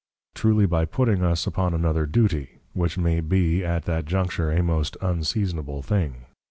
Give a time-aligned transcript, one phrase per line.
[0.33, 4.97] Truly by putting us upon another Duty, which may be at that juncture a most
[4.99, 6.25] Unseasonable Thing.